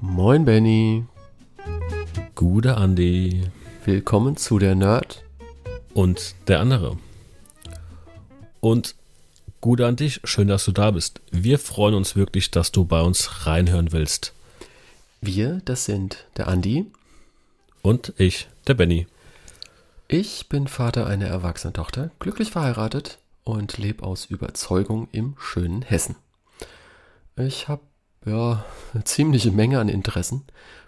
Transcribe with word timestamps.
Moin 0.00 0.44
Benny. 0.44 1.04
Gute 2.34 2.76
Andi. 2.76 3.42
Willkommen 3.84 4.36
zu 4.36 4.58
der 4.58 4.74
Nerd. 4.74 5.24
Und 5.94 6.34
der 6.48 6.60
andere. 6.60 6.96
Und 8.60 8.94
Gute 9.62 9.86
an 9.86 9.94
dich, 9.94 10.20
schön, 10.24 10.48
dass 10.48 10.64
du 10.64 10.72
da 10.72 10.90
bist. 10.90 11.20
Wir 11.30 11.56
freuen 11.56 11.94
uns 11.94 12.16
wirklich, 12.16 12.50
dass 12.50 12.72
du 12.72 12.84
bei 12.84 13.00
uns 13.00 13.46
reinhören 13.46 13.92
willst. 13.92 14.32
Wir, 15.20 15.62
das 15.64 15.84
sind 15.84 16.26
der 16.36 16.48
Andi. 16.48 16.86
Und 17.80 18.12
ich, 18.18 18.48
der 18.66 18.74
Benny. 18.74 19.06
Ich 20.14 20.50
bin 20.50 20.68
Vater 20.68 21.06
einer 21.06 21.24
erwachsenen 21.24 21.72
Tochter, 21.72 22.10
glücklich 22.18 22.50
verheiratet 22.50 23.18
und 23.44 23.78
lebe 23.78 24.04
aus 24.04 24.26
Überzeugung 24.26 25.08
im 25.10 25.36
schönen 25.38 25.80
Hessen. 25.80 26.16
Ich 27.34 27.68
habe 27.68 27.80
ja 28.26 28.62
eine 28.92 29.04
ziemliche 29.04 29.50
Menge 29.52 29.80
an 29.80 29.88
Interessen, 29.88 30.44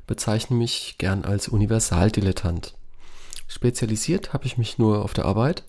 bezeichne 0.06 0.58
mich 0.58 0.96
gern 0.98 1.24
als 1.24 1.48
Universaldilettant. 1.48 2.74
Spezialisiert 3.48 4.34
habe 4.34 4.44
ich 4.44 4.58
mich 4.58 4.76
nur 4.76 5.02
auf 5.02 5.14
der 5.14 5.24
Arbeit. 5.24 5.64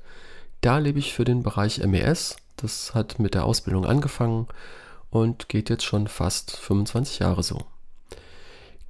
Da 0.60 0.80
lebe 0.80 1.00
ich 1.00 1.14
für 1.14 1.24
den 1.24 1.42
Bereich 1.42 1.78
MES, 1.82 2.36
das 2.58 2.94
hat 2.94 3.20
mit 3.20 3.36
der 3.36 3.46
Ausbildung 3.46 3.86
angefangen 3.86 4.48
und 5.12 5.48
geht 5.48 5.70
jetzt 5.70 5.86
schon 5.86 6.10
fast 6.10 6.58
25 6.58 7.20
Jahre 7.20 7.42
so. 7.42 7.66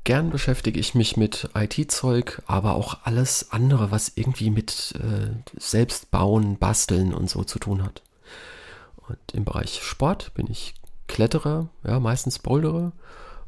Gern 0.05 0.29
beschäftige 0.29 0.79
ich 0.79 0.93
mich 0.93 1.17
mit 1.17 1.49
IT-Zeug, 1.55 2.43
aber 2.45 2.75
auch 2.75 2.99
alles 3.05 3.51
andere, 3.51 3.89
was 3.89 4.11
irgendwie 4.13 4.51
mit 4.51 4.93
äh, 4.99 5.31
Selbstbauen, 5.59 6.59
Basteln 6.59 7.11
und 7.11 7.27
so 7.27 7.43
zu 7.43 7.57
tun 7.57 7.83
hat. 7.83 8.03
Und 9.07 9.17
im 9.33 9.45
Bereich 9.45 9.81
Sport 9.81 10.31
bin 10.35 10.45
ich 10.49 10.75
Kletterer, 11.07 11.69
ja, 11.83 11.99
meistens 11.99 12.37
Boulderer 12.37 12.91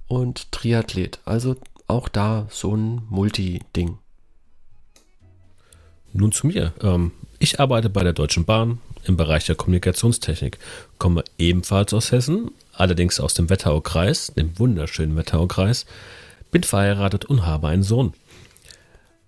und 0.07 0.51
Triathlet. 0.51 1.19
Also 1.25 1.57
auch 1.85 2.09
da 2.09 2.47
so 2.49 2.75
ein 2.75 3.03
Multi-Ding. 3.07 3.99
Nun 6.11 6.31
zu 6.31 6.47
mir. 6.47 6.73
Ähm, 6.81 7.11
ich 7.37 7.59
arbeite 7.59 7.91
bei 7.91 8.03
der 8.03 8.13
Deutschen 8.13 8.45
Bahn 8.45 8.79
im 9.03 9.15
Bereich 9.15 9.45
der 9.45 9.55
Kommunikationstechnik, 9.55 10.57
komme 10.97 11.23
ebenfalls 11.37 11.93
aus 11.93 12.11
Hessen, 12.11 12.49
allerdings 12.73 13.19
aus 13.19 13.35
dem 13.35 13.51
Wetteraukreis, 13.51 14.33
dem 14.35 14.57
wunderschönen 14.57 15.15
Wetteraukreis, 15.15 15.85
bin 16.51 16.63
verheiratet 16.63 17.25
und 17.25 17.45
habe 17.45 17.67
einen 17.67 17.83
Sohn. 17.83 18.13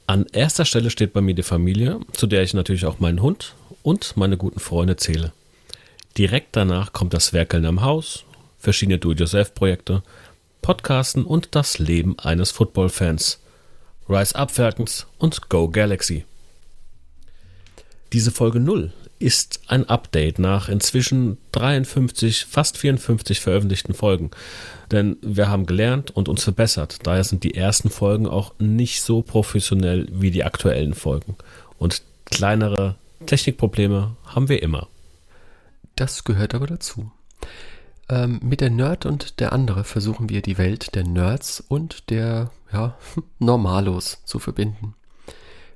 An 0.07 0.25
erster 0.31 0.65
Stelle 0.65 0.89
steht 0.89 1.13
bei 1.13 1.21
mir 1.21 1.35
die 1.35 1.43
Familie, 1.43 1.99
zu 2.13 2.25
der 2.25 2.41
ich 2.41 2.53
natürlich 2.53 2.85
auch 2.85 2.99
meinen 2.99 3.21
Hund 3.21 3.53
und 3.83 4.17
meine 4.17 4.37
guten 4.37 4.59
Freunde 4.59 4.95
zähle. 4.95 5.33
Direkt 6.17 6.55
danach 6.55 6.93
kommt 6.93 7.13
das 7.13 7.31
Werkeln 7.31 7.65
am 7.65 7.81
Haus, 7.81 8.25
verschiedene 8.57 8.97
Do-it-yourself-Projekte, 8.97 10.01
Podcasten 10.61 11.23
und 11.23 11.49
das 11.55 11.79
Leben 11.79 12.17
eines 12.19 12.51
Football-Fans. 12.51 13.39
Rise 14.09 14.35
Up 14.35 14.51
Falcons 14.51 15.05
und 15.19 15.49
Go 15.49 15.69
Galaxy. 15.69 16.25
Diese 18.11 18.31
Folge 18.31 18.59
0 18.59 18.91
ist 19.19 19.61
ein 19.67 19.87
Update 19.87 20.39
nach 20.39 20.69
inzwischen 20.69 21.37
53, 21.51 22.45
fast 22.45 22.77
54 22.77 23.41
veröffentlichten 23.41 23.93
Folgen. 23.93 24.31
Denn 24.91 25.17
wir 25.21 25.49
haben 25.49 25.65
gelernt 25.65 26.11
und 26.11 26.29
uns 26.29 26.43
verbessert. 26.43 26.99
Daher 27.03 27.23
sind 27.23 27.43
die 27.43 27.53
ersten 27.53 27.89
Folgen 27.89 28.27
auch 28.27 28.53
nicht 28.59 29.01
so 29.01 29.21
professionell 29.21 30.07
wie 30.11 30.31
die 30.31 30.43
aktuellen 30.43 30.93
Folgen. 30.93 31.35
Und 31.77 32.01
kleinere 32.25 32.95
Technikprobleme 33.25 34.15
haben 34.25 34.49
wir 34.49 34.63
immer. 34.63 34.87
Das 35.95 36.23
gehört 36.23 36.55
aber 36.55 36.67
dazu. 36.67 37.11
Ähm, 38.07 38.39
mit 38.41 38.61
der 38.61 38.69
Nerd 38.69 39.05
und 39.05 39.39
der 39.39 39.53
andere 39.53 39.83
versuchen 39.83 40.29
wir 40.29 40.41
die 40.41 40.57
Welt 40.57 40.95
der 40.95 41.03
Nerds 41.03 41.63
und 41.67 42.09
der 42.09 42.51
ja, 42.71 42.97
Normalos 43.39 44.21
zu 44.25 44.39
verbinden. 44.39 44.95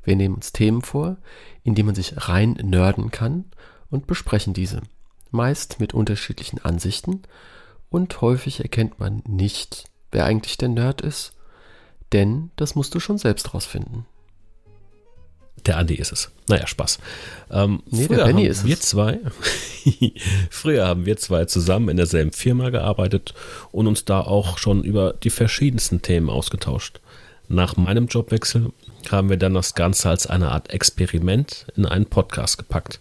Wir 0.03 0.16
nehmen 0.16 0.36
uns 0.36 0.52
Themen 0.52 0.81
vor, 0.81 1.18
in 1.64 1.75
die 1.75 1.84
man 1.84 1.96
sich 1.96 2.14
rein 2.30 2.58
nörden 2.64 3.12
kann 3.12 3.46
und 3.90 4.08
besprechen 4.08 4.53
diese, 4.53 4.81
meist 5.31 5.80
mit 5.80 5.94
unterschiedlichen 5.94 6.64
Ansichten 6.64 7.22
und 7.90 8.22
häufig 8.22 8.59
erkennt 8.59 9.00
man 9.00 9.22
nicht, 9.28 9.86
wer 10.12 10.25
eigentlich 10.25 10.58
der 10.58 10.69
Nerd 10.69 11.02
ist, 11.02 11.34
denn 12.12 12.52
das 12.56 12.75
musst 12.75 12.96
du 12.96 13.00
schon 13.00 13.18
selbst 13.18 13.53
rausfinden. 13.53 14.06
Der 15.66 15.78
Andi 15.78 15.96
ist 15.96 16.12
es. 16.12 16.31
Naja, 16.50 16.68
Spaß. 16.68 17.00
Ähm, 17.50 17.84
nee, 17.86 18.08
der 18.08 18.25
Benny 18.25 18.46
ist 18.46 18.66
wir 18.66 18.74
es. 18.74 18.81
zwei. 18.81 19.19
früher 20.50 20.86
haben 20.86 21.06
wir 21.06 21.16
zwei 21.18 21.46
zusammen 21.46 21.90
in 21.90 21.97
derselben 21.97 22.34
Firma 22.34 22.69
gearbeitet 22.69 23.34
und 23.72 23.88
uns 23.88 24.03
da 24.03 24.19
auch 24.19 24.58
schon 24.58 24.84
über 24.84 25.13
die 25.13 25.30
verschiedensten 25.30 26.02
Themen 26.02 26.30
ausgetauscht. 26.30 27.00
Nach 27.48 27.76
meinem 27.76 28.08
Jobwechsel 28.08 28.72
haben 29.12 29.30
wir 29.30 29.38
dann 29.38 29.54
das 29.54 29.76
Ganze 29.76 30.09
als 30.09 30.28
eine 30.28 30.52
Art 30.52 30.70
Experiment 30.72 31.68
in 31.76 31.86
einen 31.86 32.06
Podcast 32.06 32.58
gepackt. 32.58 33.00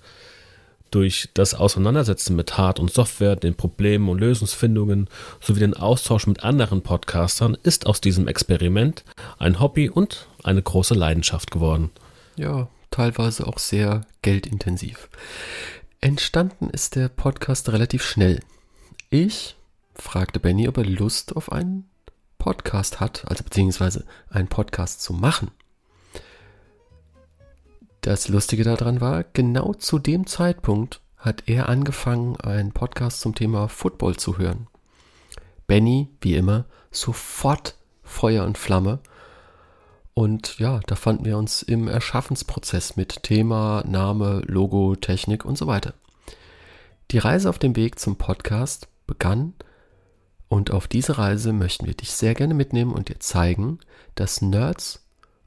Durch 0.90 1.30
das 1.32 1.54
Auseinandersetzen 1.54 2.36
mit 2.36 2.58
Hard- 2.58 2.78
und 2.78 2.92
Software, 2.92 3.34
den 3.34 3.54
Problemen 3.54 4.10
und 4.10 4.18
Lösungsfindungen 4.18 5.08
sowie 5.40 5.60
den 5.60 5.74
Austausch 5.74 6.26
mit 6.26 6.44
anderen 6.44 6.82
Podcastern 6.82 7.56
ist 7.62 7.86
aus 7.86 8.02
diesem 8.02 8.28
Experiment 8.28 9.04
ein 9.38 9.58
Hobby 9.58 9.88
und 9.88 10.26
eine 10.42 10.60
große 10.60 10.92
Leidenschaft 10.92 11.50
geworden. 11.50 11.90
Ja, 12.36 12.68
teilweise 12.90 13.46
auch 13.46 13.58
sehr 13.58 14.02
geldintensiv. 14.20 15.08
Entstanden 16.02 16.68
ist 16.68 16.96
der 16.96 17.08
Podcast 17.08 17.70
relativ 17.70 18.04
schnell. 18.04 18.40
Ich 19.08 19.56
fragte 19.94 20.40
Benny, 20.40 20.68
ob 20.68 20.76
er 20.76 20.84
Lust 20.84 21.36
auf 21.36 21.52
einen 21.52 21.88
Podcast 22.42 22.98
hat, 22.98 23.24
also 23.28 23.44
beziehungsweise 23.44 24.04
einen 24.28 24.48
Podcast 24.48 25.00
zu 25.00 25.12
machen. 25.12 25.52
Das 28.00 28.26
Lustige 28.26 28.64
daran 28.64 29.00
war, 29.00 29.22
genau 29.22 29.74
zu 29.74 30.00
dem 30.00 30.26
Zeitpunkt 30.26 31.00
hat 31.16 31.44
er 31.46 31.68
angefangen, 31.68 32.34
einen 32.40 32.72
Podcast 32.72 33.20
zum 33.20 33.36
Thema 33.36 33.68
Football 33.68 34.16
zu 34.16 34.38
hören. 34.38 34.66
Benny, 35.68 36.08
wie 36.20 36.34
immer, 36.34 36.64
sofort 36.90 37.76
Feuer 38.02 38.44
und 38.44 38.58
Flamme. 38.58 38.98
Und 40.12 40.58
ja, 40.58 40.80
da 40.88 40.96
fanden 40.96 41.24
wir 41.24 41.38
uns 41.38 41.62
im 41.62 41.86
Erschaffensprozess 41.86 42.96
mit 42.96 43.22
Thema, 43.22 43.84
Name, 43.86 44.42
Logo, 44.46 44.96
Technik 44.96 45.44
und 45.44 45.56
so 45.56 45.68
weiter. 45.68 45.94
Die 47.12 47.18
Reise 47.18 47.48
auf 47.48 47.60
dem 47.60 47.76
Weg 47.76 48.00
zum 48.00 48.16
Podcast 48.16 48.88
begann 49.06 49.54
und 50.52 50.70
auf 50.70 50.86
diese 50.86 51.16
Reise 51.16 51.54
möchten 51.54 51.86
wir 51.86 51.94
dich 51.94 52.10
sehr 52.10 52.34
gerne 52.34 52.52
mitnehmen 52.52 52.92
und 52.92 53.08
dir 53.08 53.18
zeigen, 53.18 53.78
dass 54.14 54.42
Nerds 54.42 55.00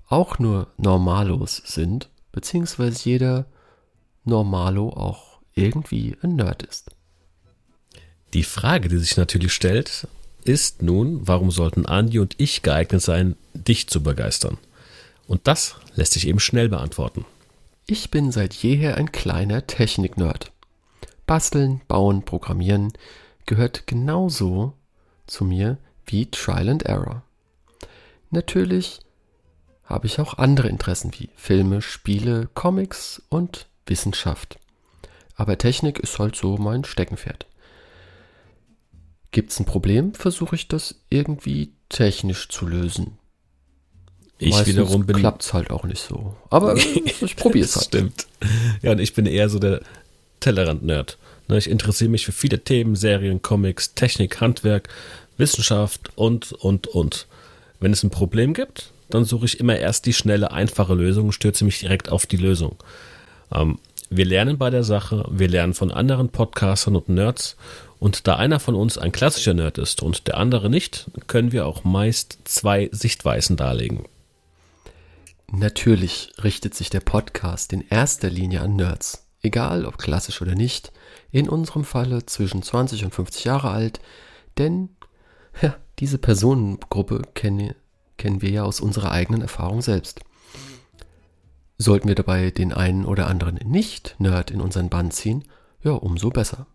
auch 0.07 0.39
nur 0.39 0.73
Normalos 0.77 1.57
sind, 1.63 2.09
beziehungsweise 2.31 3.07
jeder 3.07 3.45
Normalo 4.23 4.89
auch 4.89 5.41
irgendwie 5.53 6.17
ein 6.23 6.35
Nerd 6.35 6.63
ist. 6.63 6.89
Die 8.33 8.41
Frage, 8.41 8.89
die 8.89 8.97
sich 8.97 9.15
natürlich 9.15 9.53
stellt, 9.53 10.07
ist 10.43 10.81
nun, 10.81 11.27
warum 11.27 11.51
sollten 11.51 11.85
Andi 11.85 12.17
und 12.17 12.33
ich 12.39 12.63
geeignet 12.63 13.03
sein, 13.03 13.35
dich 13.53 13.87
zu 13.87 14.01
begeistern? 14.01 14.57
Und 15.27 15.45
das 15.45 15.75
lässt 15.93 16.13
sich 16.13 16.27
eben 16.27 16.39
schnell 16.39 16.67
beantworten. 16.67 17.25
Ich 17.85 18.09
bin 18.09 18.31
seit 18.31 18.55
jeher 18.55 18.97
ein 18.97 19.11
kleiner 19.11 19.67
Technik-Nerd. 19.67 20.51
Basteln, 21.27 21.81
bauen, 21.87 22.25
programmieren 22.25 22.91
gehört 23.45 23.85
genauso 23.85 24.73
zu 25.27 25.45
mir 25.45 25.77
wie 26.05 26.29
Trial 26.29 26.69
and 26.69 26.83
Error. 26.83 27.23
Natürlich 28.29 28.99
habe 29.83 30.07
ich 30.07 30.19
auch 30.19 30.37
andere 30.37 30.67
Interessen 30.67 31.11
wie 31.17 31.29
Filme, 31.35 31.81
Spiele, 31.81 32.49
Comics 32.53 33.21
und 33.29 33.67
Wissenschaft. 33.85 34.57
Aber 35.35 35.57
Technik 35.57 35.99
ist 35.99 36.17
halt 36.17 36.35
so 36.35 36.57
mein 36.57 36.83
Steckenpferd. 36.83 37.45
Gibt 39.31 39.51
es 39.51 39.59
ein 39.59 39.65
Problem, 39.65 40.13
versuche 40.13 40.55
ich 40.55 40.67
das 40.67 40.95
irgendwie 41.09 41.73
technisch 41.89 42.49
zu 42.49 42.65
lösen. 42.65 43.17
Ich 44.37 44.51
Meistens 44.51 44.67
wiederum 44.67 45.05
bin. 45.05 45.17
Klappt 45.17 45.43
es 45.43 45.53
halt 45.53 45.69
auch 45.71 45.83
nicht 45.83 46.01
so. 46.01 46.35
Aber 46.49 46.75
ich 46.77 47.35
probiere 47.35 47.65
es 47.65 47.75
halt. 47.75 47.85
Stimmt. 47.85 48.27
Ja, 48.81 48.91
und 48.91 48.99
ich 48.99 49.13
bin 49.13 49.25
eher 49.25 49.49
so 49.49 49.59
der 49.59 49.81
Tellerrand-Nerd. 50.39 51.17
Ne, 51.47 51.57
ich 51.57 51.69
interessiere 51.69 52.09
mich 52.09 52.25
für 52.25 52.31
viele 52.31 52.59
Themen, 52.59 52.95
Serien, 52.95 53.41
Comics, 53.41 53.93
Technik, 53.93 54.41
Handwerk, 54.41 54.89
Wissenschaft 55.37 56.09
und, 56.15 56.53
und, 56.53 56.87
und. 56.87 57.27
Wenn 57.79 57.91
es 57.91 58.03
ein 58.03 58.09
Problem 58.09 58.53
gibt, 58.53 58.91
dann 59.09 59.25
suche 59.25 59.45
ich 59.45 59.59
immer 59.59 59.77
erst 59.77 60.05
die 60.05 60.13
schnelle, 60.13 60.51
einfache 60.51 60.93
Lösung 60.93 61.25
und 61.25 61.33
stürze 61.33 61.65
mich 61.65 61.79
direkt 61.79 62.09
auf 62.09 62.25
die 62.25 62.37
Lösung. 62.37 62.77
Ähm, 63.51 63.77
wir 64.09 64.25
lernen 64.25 64.57
bei 64.57 64.69
der 64.69 64.83
Sache, 64.83 65.25
wir 65.29 65.47
lernen 65.47 65.73
von 65.73 65.91
anderen 65.91 66.29
Podcastern 66.29 66.95
und 66.95 67.09
Nerds 67.09 67.57
und 67.99 68.27
da 68.27 68.35
einer 68.35 68.59
von 68.59 68.75
uns 68.75 68.97
ein 68.97 69.11
klassischer 69.11 69.53
Nerd 69.53 69.77
ist 69.77 70.01
und 70.01 70.27
der 70.27 70.37
andere 70.37 70.69
nicht, 70.69 71.09
können 71.27 71.51
wir 71.51 71.65
auch 71.65 71.83
meist 71.83 72.39
zwei 72.45 72.89
Sichtweisen 72.91 73.55
darlegen. 73.55 74.05
Natürlich 75.51 76.31
richtet 76.43 76.73
sich 76.73 76.89
der 76.89 76.99
Podcast 77.01 77.71
in 77.71 77.83
erster 77.87 78.29
Linie 78.29 78.61
an 78.61 78.75
Nerds 78.75 79.24
egal 79.45 79.85
ob 79.85 79.97
klassisch 79.97 80.41
oder 80.41 80.55
nicht, 80.55 80.91
in 81.31 81.47
unserem 81.47 81.85
Falle 81.85 82.25
zwischen 82.25 82.61
20 82.61 83.05
und 83.05 83.13
50 83.13 83.45
Jahre 83.45 83.69
alt, 83.69 83.99
denn 84.57 84.89
ja, 85.61 85.75
diese 85.99 86.17
Personengruppe 86.17 87.21
kennen, 87.33 87.73
kennen 88.17 88.41
wir 88.41 88.49
ja 88.49 88.63
aus 88.63 88.81
unserer 88.81 89.11
eigenen 89.11 89.41
Erfahrung 89.41 89.81
selbst. 89.81 90.21
Sollten 91.77 92.07
wir 92.07 92.15
dabei 92.15 92.51
den 92.51 92.73
einen 92.73 93.05
oder 93.05 93.27
anderen 93.27 93.55
Nicht-Nerd 93.55 94.51
in 94.51 94.61
unseren 94.61 94.89
Bann 94.89 95.11
ziehen, 95.11 95.43
ja, 95.83 95.91
umso 95.91 96.29
besser. 96.29 96.67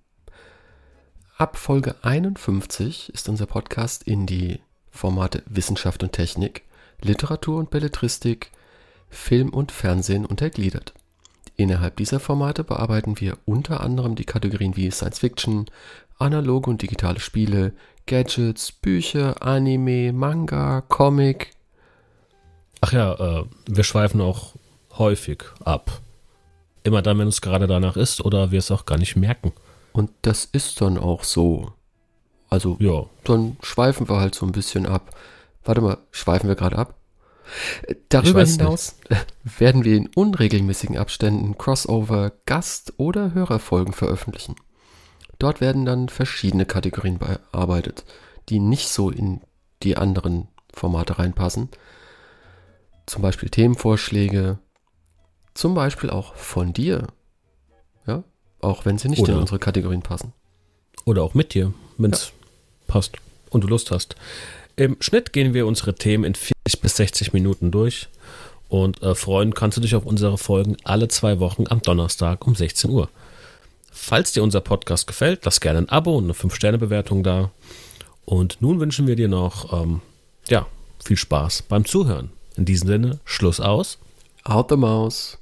Ab 1.36 1.56
Folge 1.56 1.96
51 2.02 3.12
ist 3.14 3.28
unser 3.28 3.46
Podcast 3.46 4.02
in 4.02 4.26
die 4.26 4.60
Formate 4.90 5.42
Wissenschaft 5.46 6.02
und 6.02 6.12
Technik, 6.12 6.64
Literatur 7.00 7.58
und 7.58 7.70
Belletristik, 7.70 8.50
Film 9.08 9.48
und 9.48 9.72
Fernsehen 9.72 10.26
untergliedert. 10.26 10.92
Innerhalb 11.60 11.96
dieser 11.96 12.20
Formate 12.20 12.64
bearbeiten 12.64 13.20
wir 13.20 13.36
unter 13.44 13.82
anderem 13.82 14.14
die 14.14 14.24
Kategorien 14.24 14.76
wie 14.76 14.90
Science 14.90 15.18
Fiction, 15.18 15.66
analoge 16.18 16.70
und 16.70 16.80
digitale 16.80 17.20
Spiele, 17.20 17.74
Gadgets, 18.06 18.72
Bücher, 18.72 19.42
Anime, 19.42 20.14
Manga, 20.14 20.80
Comic. 20.88 21.50
Ach 22.80 22.94
ja, 22.94 23.12
äh, 23.12 23.44
wir 23.68 23.84
schweifen 23.84 24.22
auch 24.22 24.54
häufig 24.96 25.44
ab. 25.62 26.00
Immer 26.82 27.02
dann, 27.02 27.18
wenn 27.18 27.28
es 27.28 27.42
gerade 27.42 27.66
danach 27.66 27.98
ist 27.98 28.24
oder 28.24 28.50
wir 28.50 28.60
es 28.60 28.70
auch 28.70 28.86
gar 28.86 28.96
nicht 28.96 29.16
merken. 29.16 29.52
Und 29.92 30.10
das 30.22 30.46
ist 30.46 30.80
dann 30.80 30.96
auch 30.96 31.24
so. 31.24 31.74
Also, 32.48 32.78
Ja, 32.80 33.04
dann 33.24 33.58
schweifen 33.60 34.08
wir 34.08 34.18
halt 34.18 34.34
so 34.34 34.46
ein 34.46 34.52
bisschen 34.52 34.86
ab. 34.86 35.14
Warte 35.62 35.82
mal, 35.82 35.98
schweifen 36.10 36.48
wir 36.48 36.56
gerade 36.56 36.78
ab? 36.78 36.94
Darüber 38.08 38.44
hinaus 38.44 38.96
werden 39.58 39.84
wir 39.84 39.96
in 39.96 40.08
unregelmäßigen 40.08 40.96
Abständen 40.98 41.58
Crossover, 41.58 42.32
Gast- 42.46 42.94
oder 42.96 43.34
Hörerfolgen 43.34 43.92
veröffentlichen. 43.92 44.56
Dort 45.38 45.60
werden 45.60 45.84
dann 45.84 46.08
verschiedene 46.08 46.66
Kategorien 46.66 47.18
bearbeitet, 47.18 48.04
die 48.48 48.60
nicht 48.60 48.88
so 48.88 49.10
in 49.10 49.40
die 49.82 49.96
anderen 49.96 50.48
Formate 50.74 51.18
reinpassen. 51.18 51.70
Zum 53.06 53.22
Beispiel 53.22 53.48
Themenvorschläge, 53.48 54.58
zum 55.54 55.74
Beispiel 55.74 56.10
auch 56.10 56.34
von 56.36 56.72
dir. 56.72 57.08
Ja, 58.06 58.22
auch 58.60 58.84
wenn 58.84 58.98
sie 58.98 59.08
nicht 59.08 59.20
in 59.20 59.24
Oder- 59.24 59.38
unsere 59.38 59.58
Kategorien 59.58 60.02
passen. 60.02 60.32
oder 61.06 61.22
auch 61.22 61.34
mit 61.34 61.54
dir, 61.54 61.72
wenn 61.98 62.12
es 62.12 62.32
passt 62.86 63.16
und 63.48 63.64
du 63.64 63.68
Lust 63.68 63.90
hast. 63.90 64.16
Im 64.80 64.96
Schnitt 65.00 65.34
gehen 65.34 65.52
wir 65.52 65.66
unsere 65.66 65.94
Themen 65.94 66.24
in 66.24 66.34
40 66.34 66.80
bis 66.80 66.96
60 66.96 67.34
Minuten 67.34 67.70
durch 67.70 68.08
und 68.70 69.02
äh, 69.02 69.14
freuen 69.14 69.52
kannst 69.52 69.76
du 69.76 69.82
dich 69.82 69.94
auf 69.94 70.06
unsere 70.06 70.38
Folgen 70.38 70.78
alle 70.84 71.08
zwei 71.08 71.38
Wochen 71.38 71.66
am 71.68 71.82
Donnerstag 71.82 72.46
um 72.46 72.54
16 72.54 72.90
Uhr. 72.90 73.10
Falls 73.92 74.32
dir 74.32 74.42
unser 74.42 74.62
Podcast 74.62 75.06
gefällt, 75.06 75.44
lass 75.44 75.60
gerne 75.60 75.80
ein 75.80 75.90
Abo 75.90 76.16
und 76.16 76.24
eine 76.24 76.32
5-Sterne-Bewertung 76.32 77.22
da. 77.22 77.50
Und 78.24 78.62
nun 78.62 78.80
wünschen 78.80 79.06
wir 79.06 79.16
dir 79.16 79.28
noch 79.28 79.70
ähm, 79.70 80.00
ja, 80.48 80.66
viel 81.04 81.18
Spaß 81.18 81.60
beim 81.68 81.84
Zuhören. 81.84 82.30
In 82.56 82.64
diesem 82.64 82.88
Sinne, 82.88 83.20
Schluss 83.26 83.60
aus. 83.60 83.98
Out 84.44 84.70
the 84.70 84.76
mouse. 84.76 85.36